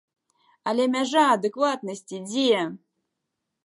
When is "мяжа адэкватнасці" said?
0.95-2.25